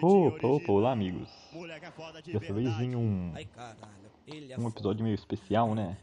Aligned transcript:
Opa, 0.00 0.46
opa, 0.46 0.72
olá 0.72 0.92
amigos. 0.92 1.28
Dessa 2.32 2.52
vez 2.52 2.80
em 2.80 2.94
um, 2.94 3.32
um 4.58 4.68
episódio 4.68 5.02
meio 5.04 5.14
especial, 5.14 5.74
né? 5.74 5.96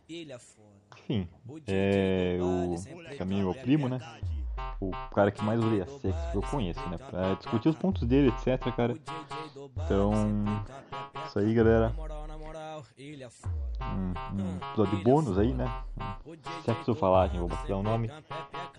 Enfim, 0.97 1.27
é 1.67 2.37
o 2.41 3.17
caminho 3.17 3.45
meu 3.45 3.53
primo, 3.53 3.87
né? 3.87 3.99
O 4.79 4.91
cara 5.13 5.31
que 5.31 5.43
mais 5.43 5.59
odeia 5.59 5.85
sexo 5.85 6.31
que 6.31 6.37
eu 6.37 6.41
conheço, 6.41 6.89
né? 6.89 6.97
Pra 6.97 7.33
discutir 7.35 7.69
os 7.69 7.75
pontos 7.75 8.07
dele, 8.07 8.29
etc, 8.29 8.73
cara. 8.75 8.97
Então, 9.85 10.13
isso 11.27 11.39
aí, 11.39 11.53
galera. 11.53 11.93
Um, 13.81 14.41
um 14.41 14.57
episódio 14.57 15.03
bônus 15.03 15.37
aí, 15.37 15.53
né? 15.53 15.65
Sexo 16.63 16.95
falagem, 16.95 17.39
vou 17.39 17.49
botar 17.49 17.75
o 17.75 17.83
nome. 17.83 18.09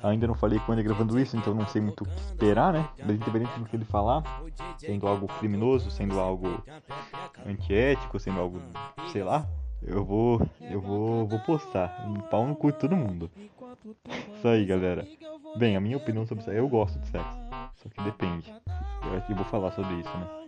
Ainda 0.03 0.27
não 0.27 0.35
falei 0.35 0.59
com 0.61 0.73
ele 0.73 0.83
gravando 0.83 1.19
isso, 1.19 1.37
então 1.37 1.55
não 1.55 1.67
sei 1.67 1.81
muito 1.81 2.05
o 2.05 2.07
que 2.07 2.17
esperar, 2.21 2.73
né? 2.73 2.89
Mas 2.99 3.17
independente 3.17 3.59
do 3.59 3.65
que 3.65 3.77
ele 3.77 3.85
falar, 3.85 4.23
sendo 4.79 5.07
algo 5.07 5.27
criminoso, 5.27 5.91
sendo 5.91 6.21
algo 6.21 6.63
antiético, 7.47 8.19
sendo 8.19 8.41
algo, 8.41 8.61
sei 9.11 9.25
lá, 9.25 9.47
eu 9.83 10.05
vou, 10.05 10.41
eu 10.61 10.81
vou, 10.81 11.27
vou 11.27 11.39
postar. 11.41 12.05
Um 12.07 12.15
pau 12.15 12.47
no 12.47 12.55
cu 12.55 12.73
de 12.73 12.79
todo 12.79 12.97
mundo. 12.97 13.31
Isso 14.35 14.49
aí, 14.49 14.65
galera. 14.65 15.07
Bem, 15.57 15.77
a 15.77 15.81
minha 15.81 15.97
opinião 15.97 16.27
sobre 16.27 16.49
aí, 16.51 16.57
eu 16.57 16.69
gosto 16.69 16.99
de 16.99 17.07
sexo. 17.09 17.39
Só 17.77 17.89
que 17.89 18.03
depende. 18.03 18.53
Eu 19.05 19.17
aqui 19.17 19.35
vou 19.35 19.45
falar 19.45 19.73
sobre 19.73 19.95
isso, 19.95 20.19
né? 20.19 20.47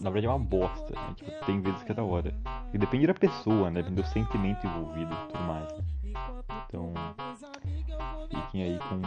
Na 0.00 0.10
verdade 0.10 0.26
é 0.26 0.30
uma 0.30 0.38
bosta, 0.38 0.94
né? 0.94 1.14
tipo, 1.14 1.30
tem 1.46 1.60
vezes 1.60 1.82
que 1.82 1.92
é 1.92 1.94
da 1.94 2.02
hora. 2.02 2.34
E 2.72 2.78
depende 2.78 3.06
da 3.06 3.14
pessoa, 3.14 3.70
né? 3.70 3.82
Do 3.82 4.04
sentimento 4.04 4.66
envolvido 4.66 5.12
e 5.12 5.32
tudo 5.32 5.44
mais. 5.44 5.72
Né? 5.72 5.84
Fiquem 8.56 8.72
aí 8.72 8.78
com, 8.88 9.02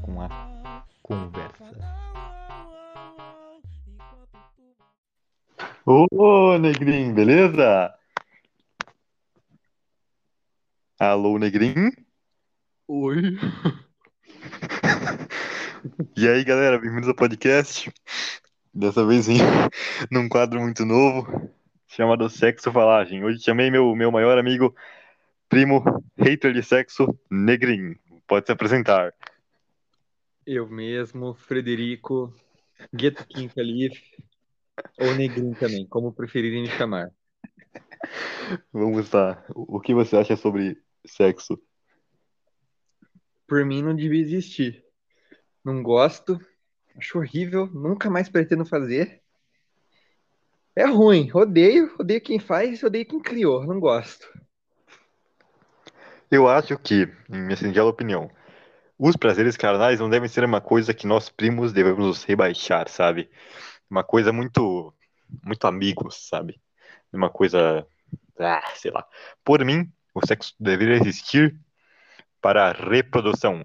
com 0.00 0.20
a 0.20 0.84
conversa. 1.02 1.74
Ô, 5.84 6.56
Negrinho, 6.56 7.12
beleza? 7.12 7.92
Alô, 11.00 11.36
Negrinho? 11.36 11.90
Oi. 12.86 13.22
E 16.16 16.28
aí, 16.28 16.44
galera, 16.44 16.78
bem-vindos 16.78 17.08
ao 17.08 17.16
podcast. 17.16 17.92
Dessa 18.72 19.04
vez 19.04 19.28
em 19.28 19.38
num 20.12 20.28
quadro 20.28 20.60
muito 20.60 20.84
novo, 20.84 21.50
chamado 21.88 22.30
Sexo 22.30 22.70
Falagem. 22.70 23.24
Hoje 23.24 23.40
chamei 23.40 23.68
meu, 23.68 23.92
meu 23.96 24.12
maior 24.12 24.38
amigo, 24.38 24.72
primo, 25.48 25.82
hater 26.16 26.52
de 26.52 26.62
sexo, 26.62 27.18
Negrinho. 27.28 27.98
Pode 28.26 28.46
se 28.46 28.52
apresentar. 28.52 29.14
Eu 30.46 30.68
mesmo, 30.68 31.34
Frederico, 31.34 32.34
Gueto 32.92 33.26
Kim 33.26 33.48
Calif, 33.48 34.00
ou 34.98 35.14
Negrinho 35.14 35.54
também, 35.54 35.86
como 35.86 36.12
preferirem 36.12 36.62
me 36.62 36.68
chamar. 36.68 37.10
Vamos 38.72 39.10
lá. 39.10 39.44
O 39.54 39.80
que 39.80 39.94
você 39.94 40.16
acha 40.16 40.36
sobre 40.36 40.82
sexo? 41.06 41.60
Por 43.46 43.64
mim 43.64 43.82
não 43.82 43.94
devia 43.94 44.20
existir. 44.20 44.84
Não 45.64 45.82
gosto, 45.82 46.40
acho 46.96 47.18
horrível, 47.18 47.66
nunca 47.66 48.10
mais 48.10 48.28
pretendo 48.28 48.64
fazer. 48.64 49.22
É 50.74 50.86
ruim, 50.86 51.30
odeio, 51.34 51.94
odeio 51.98 52.20
quem 52.20 52.38
faz, 52.38 52.82
odeio 52.82 53.06
quem 53.06 53.20
criou, 53.20 53.64
não 53.66 53.78
gosto. 53.78 54.26
Eu 56.32 56.48
acho 56.48 56.78
que, 56.78 57.02
em 57.30 57.42
minha 57.42 57.56
singela 57.58 57.90
opinião, 57.90 58.30
os 58.98 59.16
prazeres 59.16 59.54
carnais 59.54 60.00
não 60.00 60.08
devem 60.08 60.30
ser 60.30 60.42
uma 60.44 60.62
coisa 60.62 60.94
que 60.94 61.06
nós 61.06 61.28
primos 61.28 61.74
devemos 61.74 62.06
nos 62.06 62.24
rebaixar, 62.24 62.88
sabe? 62.88 63.30
Uma 63.90 64.02
coisa 64.02 64.32
muito, 64.32 64.94
muito 65.44 65.66
amigos, 65.66 66.26
sabe? 66.26 66.58
Uma 67.12 67.28
coisa, 67.28 67.86
ah, 68.38 68.62
sei 68.74 68.90
lá. 68.90 69.06
Por 69.44 69.62
mim, 69.62 69.92
o 70.14 70.26
sexo 70.26 70.54
deveria 70.58 70.96
existir 70.96 71.54
para 72.40 72.70
a 72.70 72.72
reprodução. 72.72 73.62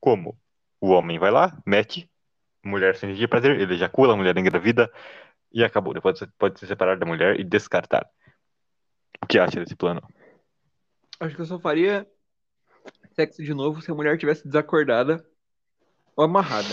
Como? 0.00 0.40
O 0.80 0.88
homem 0.88 1.18
vai 1.18 1.30
lá, 1.30 1.60
mete, 1.66 2.10
mulher 2.64 2.96
sente 2.96 3.18
de 3.18 3.28
prazer, 3.28 3.60
ele 3.60 3.74
ejacula, 3.74 4.14
a 4.14 4.16
mulher 4.16 4.34
engravida 4.38 4.90
e 5.52 5.62
acabou. 5.62 5.92
Depois 5.92 6.18
pode 6.38 6.58
se 6.58 6.66
separar 6.66 6.96
da 6.96 7.04
mulher 7.04 7.38
e 7.38 7.44
descartar. 7.44 8.08
O 9.22 9.26
que 9.26 9.38
acha 9.38 9.60
desse 9.60 9.76
plano? 9.76 10.00
Acho 11.20 11.34
que 11.34 11.42
eu 11.42 11.46
só 11.46 11.58
faria 11.58 12.06
sexo 13.12 13.42
de 13.42 13.52
novo 13.52 13.82
se 13.82 13.90
a 13.90 13.94
mulher 13.94 14.16
tivesse 14.16 14.46
desacordada 14.46 15.24
ou 16.16 16.24
amarrada. 16.24 16.68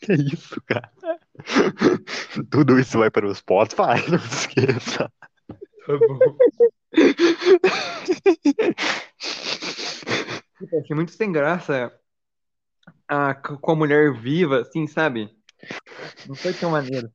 Que 0.00 0.12
isso, 0.12 0.60
cara? 0.64 0.90
Tudo 2.50 2.78
isso 2.78 2.98
vai 2.98 3.10
para 3.10 3.26
os 3.26 3.38
Spotify, 3.38 4.08
não 4.10 4.18
se 4.20 4.46
esqueça. 4.46 5.12
Tá 5.86 5.98
bom. 5.98 6.36
Achei 10.80 10.96
muito 10.96 11.12
sem 11.12 11.32
graça 11.32 11.92
a, 13.08 13.34
com 13.34 13.72
a 13.72 13.76
mulher 13.76 14.12
viva, 14.12 14.60
assim, 14.60 14.86
sabe? 14.86 15.30
Não 16.26 16.34
foi 16.34 16.52
tão 16.54 16.70
maneiro. 16.70 17.10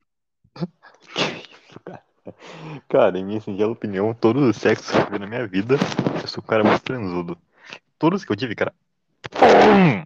Cara? 2.87 3.17
Em 3.17 3.25
minha 3.25 3.41
singela 3.41 3.71
opinião, 3.71 4.13
todos 4.13 4.43
os 4.43 4.57
sexos 4.57 4.89
que 4.91 4.97
eu 4.97 5.05
tive 5.05 5.19
na 5.19 5.27
minha 5.27 5.47
vida, 5.47 5.75
eu 6.21 6.27
sou 6.27 6.43
um 6.43 6.47
cara 6.47 6.63
muito 6.63 6.81
transudo. 6.81 7.37
Todos 7.97 8.23
que 8.23 8.31
eu 8.31 8.35
tive, 8.35 8.55
cara, 8.55 8.73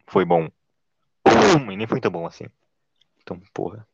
foi 0.07 0.25
bom. 0.25 0.47
E 1.71 1.75
nem 1.75 1.87
foi 1.87 1.99
tão 1.99 2.11
bom 2.11 2.25
assim. 2.25 2.45
Então, 3.21 3.39
porra. 3.53 3.87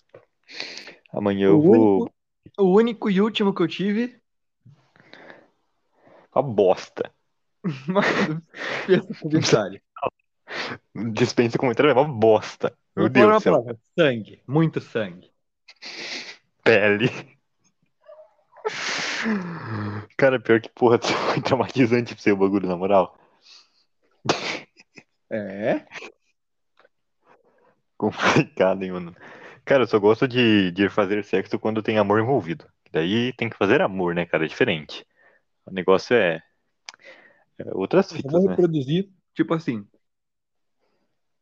Amanhã 1.11 1.47
eu 1.47 1.59
O 1.59 1.61
vou. 1.61 1.97
único, 2.01 2.13
o 2.57 2.75
único 2.75 3.09
e 3.09 3.21
último 3.21 3.53
que 3.53 3.61
eu 3.61 3.67
tive. 3.67 4.19
Uma 6.33 6.43
bosta. 6.43 7.11
Comentário. 9.21 9.81
Dispensa 11.13 11.57
comentário, 11.57 11.89
é 11.89 11.93
uma 11.93 12.03
bosta. 12.05 12.75
Meu 12.95 13.09
Deus 13.09 13.35
do 13.35 13.39
céu. 13.41 13.79
Sangue. 13.97 14.41
Muito 14.47 14.79
sangue. 14.79 15.31
Pele. 16.63 17.09
Cara, 20.17 20.39
pior 20.39 20.61
que 20.61 20.69
porra, 20.69 20.99
foi 21.33 21.41
traumatizante 21.41 22.13
pra 22.13 22.23
você 22.23 22.31
o 22.31 22.37
bagulho, 22.37 22.67
na 22.67 22.77
moral. 22.77 23.17
É? 25.29 25.85
Complicado, 27.97 28.83
hein, 28.83 28.91
mano. 28.91 29.15
Cara, 29.65 29.83
eu 29.83 29.87
só 29.87 29.97
gosto 29.97 30.27
de, 30.27 30.71
de 30.71 30.89
fazer 30.89 31.23
sexo 31.23 31.57
quando 31.57 31.81
tem 31.81 31.97
amor 31.97 32.19
envolvido. 32.19 32.65
Daí 32.91 33.33
tem 33.33 33.49
que 33.49 33.57
fazer 33.57 33.81
amor, 33.81 34.13
né, 34.13 34.25
cara? 34.25 34.45
É 34.45 34.47
diferente. 34.47 35.05
O 35.65 35.71
negócio 35.71 36.15
é, 36.15 36.41
é 37.57 37.63
outras 37.73 38.11
Eu 38.11 38.17
fitas, 38.17 38.31
vou 38.31 38.43
né? 38.43 38.49
reproduzir, 38.49 39.09
tipo 39.33 39.53
assim. 39.53 39.87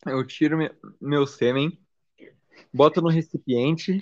Eu 0.06 0.26
tiro 0.26 0.58
me- 0.58 0.72
meu 1.00 1.28
sêmen, 1.28 1.80
boto 2.74 3.02
no 3.02 3.10
recipiente, 3.10 4.02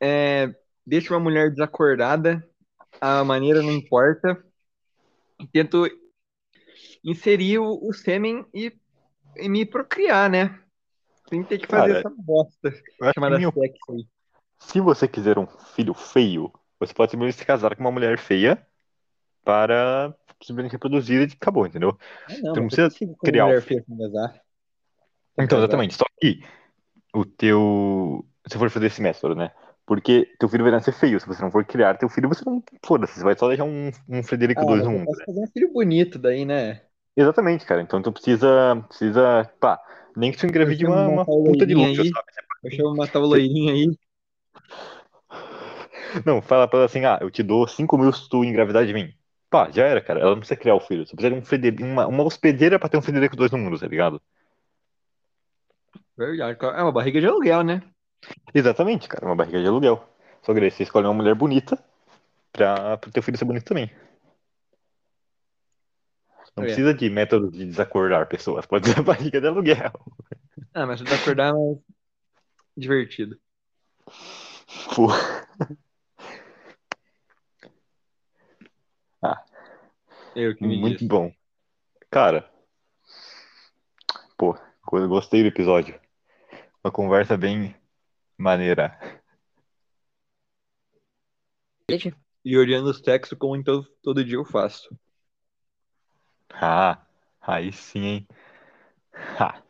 é, 0.00 0.54
deixo 0.86 1.14
uma 1.14 1.20
mulher 1.20 1.50
desacordada, 1.50 2.46
a 3.00 3.24
maneira 3.24 3.62
não 3.62 3.72
importa, 3.72 4.42
tento 5.52 5.86
inserir 7.04 7.58
o, 7.58 7.78
o 7.82 7.92
sêmen 7.92 8.44
e, 8.54 8.72
e 9.36 9.48
me 9.48 9.64
procriar, 9.64 10.30
né? 10.30 10.60
Sem 11.28 11.44
ter 11.44 11.58
que 11.58 11.66
fazer 11.66 11.90
Cara, 11.90 11.98
essa 11.98 12.10
bosta 12.16 12.72
chamada 13.14 13.38
sexo 13.38 13.92
aí. 13.92 14.06
se 14.58 14.80
você 14.80 15.06
quiser 15.06 15.38
um 15.38 15.46
filho 15.46 15.94
feio, 15.94 16.52
você 16.80 16.92
pode 16.94 17.10
simplesmente 17.10 17.38
se 17.38 17.46
casar 17.46 17.76
com 17.76 17.82
uma 17.82 17.92
mulher 17.92 18.18
feia 18.18 18.66
para 19.44 20.14
simplesmente 20.42 20.72
reproduzir 20.72 21.28
e 21.28 21.32
acabou, 21.32 21.66
entendeu? 21.66 21.98
Ah, 22.26 22.34
não, 22.42 22.54
não 22.54 22.66
precisa 22.68 22.90
com 22.98 23.26
criar 23.26 23.46
mulher 23.46 23.62
feia 23.62 23.84
sem 23.86 23.98
casar. 23.98 24.40
Então, 25.38 25.58
exatamente. 25.58 25.94
Só 25.94 26.04
que 26.20 26.40
o 27.14 27.24
teu. 27.24 28.26
Se 28.46 28.58
for 28.58 28.70
fazer 28.70 28.86
esse 28.86 29.00
método, 29.02 29.34
né? 29.34 29.52
Porque 29.88 30.28
teu 30.38 30.50
filho 30.50 30.64
vai 30.64 30.70
nascer 30.70 30.92
feio. 30.92 31.18
Se 31.18 31.26
você 31.26 31.40
não 31.40 31.50
for 31.50 31.64
criar 31.64 31.96
teu 31.96 32.10
filho, 32.10 32.28
você 32.28 32.44
não. 32.44 32.62
Foda-se, 32.84 33.14
você 33.14 33.24
vai 33.24 33.34
só 33.34 33.48
deixar 33.48 33.64
um, 33.64 33.90
um 34.06 34.22
Frederico 34.22 34.60
Ah, 34.60 34.66
2 34.66 34.80
mas 34.80 34.86
no 34.86 34.92
eu 34.92 34.98
mundo. 34.98 35.16
fazer 35.24 35.40
um 35.40 35.46
filho 35.46 35.72
bonito 35.72 36.18
daí, 36.18 36.44
né? 36.44 36.82
Exatamente, 37.16 37.64
cara. 37.64 37.80
Então 37.80 38.02
tu 38.02 38.12
precisa. 38.12 38.84
Precisa. 38.86 39.50
Pá, 39.58 39.80
nem 40.14 40.30
que 40.30 40.36
tu 40.36 40.44
engravide 40.44 40.84
Eu 40.84 40.90
uma, 40.90 41.08
uma 41.08 41.24
puta 41.24 41.66
de 41.66 41.74
luxo, 41.74 42.04
sabe? 42.04 42.26
Eu 42.64 42.70
chamo 42.70 42.96
matar 42.96 43.18
o 43.20 43.24
loirinho 43.26 43.72
aí. 43.72 43.98
Não, 46.26 46.42
fala 46.42 46.68
pra 46.68 46.80
ela 46.80 46.86
assim, 46.86 47.06
ah, 47.06 47.18
eu 47.22 47.30
te 47.30 47.42
dou 47.42 47.66
5 47.66 47.96
mil 47.96 48.12
se 48.12 48.28
tu 48.28 48.44
engravidar 48.44 48.84
de 48.84 48.92
mim. 48.92 49.14
Pá, 49.48 49.70
já 49.70 49.86
era, 49.86 50.02
cara. 50.02 50.20
Ela 50.20 50.32
não 50.32 50.40
precisa 50.40 50.60
criar 50.60 50.74
o 50.74 50.80
filho. 50.80 51.06
Só 51.06 51.14
precisa 51.16 51.34
de 51.34 51.40
um 51.40 51.44
Frederico, 51.44 51.82
uma, 51.82 52.06
uma 52.06 52.24
hospedeira 52.24 52.78
pra 52.78 52.90
ter 52.90 52.98
um 52.98 53.02
Frederico 53.02 53.36
2 53.36 53.50
no 53.50 53.56
mundo, 53.56 53.78
tá 53.78 53.86
ligado? 53.86 54.20
Verdade. 56.16 56.58
É 56.62 56.82
uma 56.82 56.92
barriga 56.92 57.20
de 57.20 57.26
aluguel, 57.26 57.62
né? 57.62 57.82
Exatamente, 58.54 59.08
cara. 59.08 59.26
Uma 59.26 59.36
barriga 59.36 59.60
de 59.60 59.66
aluguel. 59.66 60.06
Só 60.42 60.54
que 60.54 60.60
daí 60.60 60.70
você 60.70 60.82
escolhe 60.82 61.06
uma 61.06 61.14
mulher 61.14 61.34
bonita 61.34 61.82
pra, 62.52 62.96
pro 62.96 63.10
teu 63.10 63.22
filho 63.22 63.36
ser 63.38 63.44
bonito 63.44 63.64
também. 63.64 63.90
Não 66.56 66.64
É. 66.64 66.66
precisa 66.66 66.92
de 66.94 67.08
métodos 67.10 67.52
de 67.52 67.64
desacordar 67.66 68.26
pessoas. 68.28 68.66
Pode 68.66 68.88
ser 68.88 69.02
barriga 69.02 69.40
de 69.40 69.46
aluguel. 69.46 69.92
Ah, 70.74 70.86
mas 70.86 71.00
desacordar 71.00 71.50
é 71.50 71.52
mais 71.52 71.78
divertido. 72.76 73.38
Pô. 74.94 75.08
Ah, 79.22 79.44
Eu 80.34 80.54
que 80.56 80.64
me 80.66 80.76
muito 80.76 80.94
disse. 80.98 81.08
bom. 81.08 81.32
Cara, 82.10 82.48
pô, 84.36 84.56
eu 84.92 85.08
gostei 85.08 85.42
do 85.42 85.48
episódio. 85.48 86.00
Uma 86.82 86.90
conversa 86.92 87.36
bem 87.36 87.74
maneira. 88.38 88.96
E 92.44 92.56
olhando 92.56 92.90
o 92.90 92.94
sexo 92.94 93.36
como 93.36 93.62
todo, 93.62 93.84
todo 94.02 94.24
dia 94.24 94.36
eu 94.36 94.44
faço. 94.44 94.96
Ah, 96.50 97.04
aí 97.40 97.72
sim, 97.72 98.04
hein? 98.04 98.28
Ha. 99.38 99.62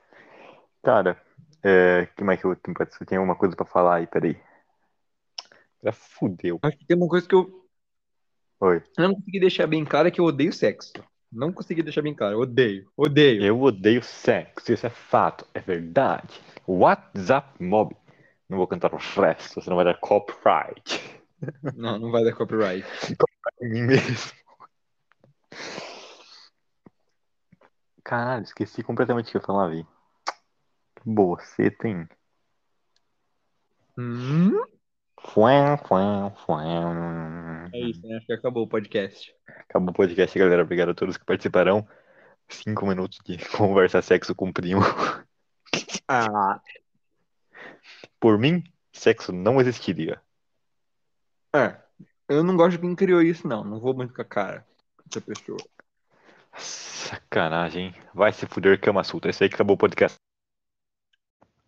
Cara, 0.82 1.20
é, 1.62 2.06
que 2.16 2.22
mais 2.22 2.40
que 2.40 2.46
eu 2.46 2.54
tenho? 2.54 2.76
Você 2.76 3.04
tem 3.04 3.18
alguma 3.18 3.36
coisa 3.36 3.56
pra 3.56 3.64
falar 3.64 3.96
aí? 3.96 4.06
Peraí. 4.06 4.36
Já 5.82 5.92
fudeu. 5.92 6.58
Acho 6.62 6.76
que 6.76 6.86
tem 6.86 6.96
uma 6.96 7.08
coisa 7.08 7.26
que 7.26 7.34
eu 7.34 7.68
Oi. 8.60 8.82
não 8.98 9.14
consegui 9.14 9.38
deixar 9.38 9.66
bem 9.66 9.84
claro 9.84 10.08
é 10.08 10.10
que 10.10 10.20
eu 10.20 10.24
odeio 10.24 10.52
sexo. 10.52 10.92
Não 11.30 11.52
consegui 11.52 11.82
deixar 11.82 12.02
bem 12.02 12.14
claro. 12.14 12.40
Odeio. 12.40 12.90
Odeio. 12.96 13.44
Eu 13.44 13.60
odeio 13.60 14.02
sexo, 14.02 14.72
isso 14.72 14.86
é 14.86 14.90
fato, 14.90 15.46
é 15.54 15.60
verdade. 15.60 16.40
WhatsApp 16.66 17.62
Mob. 17.62 17.94
Não 18.48 18.56
vou 18.56 18.66
cantar 18.66 18.92
o 18.94 18.96
resto, 18.96 19.60
senão 19.60 19.76
vai 19.76 19.84
dar 19.84 19.98
copyright. 20.00 21.22
Não, 21.76 21.98
não 21.98 22.10
vai 22.10 22.24
dar 22.24 22.34
copyright. 22.34 22.86
Em 23.60 23.68
mim 23.68 23.82
mesmo. 23.82 24.32
Caralho, 28.02 28.42
esqueci 28.42 28.82
completamente 28.82 29.28
o 29.28 29.30
que 29.32 29.36
eu 29.36 29.42
falar, 29.42 29.68
Vi. 29.68 29.86
Você 31.04 31.70
tem. 31.70 32.08
Hum? 33.98 34.62
Fuan, 35.20 35.76
fuan. 35.76 37.70
É 37.72 37.80
isso, 37.80 38.06
né? 38.06 38.16
Acho 38.16 38.26
que 38.26 38.32
acabou 38.32 38.64
o 38.64 38.68
podcast. 38.68 39.34
Acabou 39.46 39.90
o 39.90 39.94
podcast, 39.94 40.38
galera. 40.38 40.62
Obrigado 40.62 40.90
a 40.90 40.94
todos 40.94 41.16
que 41.16 41.24
participarão. 41.24 41.86
Cinco 42.48 42.86
minutos 42.86 43.18
de 43.24 43.36
conversa 43.56 44.00
sexo 44.00 44.34
com 44.34 44.48
o 44.48 44.52
primo. 44.52 44.80
Ah, 46.08 46.60
Por 48.20 48.38
mim, 48.38 48.62
sexo 48.92 49.32
não 49.32 49.60
existiria. 49.60 50.20
é. 51.54 51.76
Eu 52.28 52.44
não 52.44 52.56
gosto 52.56 52.72
de 52.72 52.78
quem 52.78 52.94
criou 52.94 53.22
isso, 53.22 53.48
não. 53.48 53.64
Não 53.64 53.80
vou 53.80 53.94
muito 53.94 54.12
com 54.12 54.20
a 54.20 54.24
cara 54.24 54.66
dessa 55.06 55.20
pessoa. 55.24 55.58
Sacanagem, 56.58 57.86
hein? 57.86 57.94
Vai 58.14 58.32
se 58.32 58.46
fuder, 58.46 58.78
cama 58.78 59.02
suta. 59.02 59.30
Esse 59.30 59.44
aí 59.44 59.48
que 59.48 59.54
acabou 59.54 59.74
o 59.76 59.78
podcast. 59.78 60.18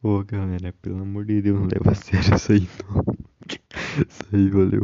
Ô, 0.03 0.23
galera, 0.23 0.73
pelo 0.83 1.01
amor 1.01 1.25
de 1.25 1.41
Deus, 1.41 1.59
não 1.59 1.67
leva 1.67 1.93
a 1.93 1.95
sério 1.95 2.35
isso 2.35 2.53
aí, 2.53 2.69
não. 2.85 3.05
Isso 4.09 4.23
aí, 4.33 4.49
valeu. 4.51 4.79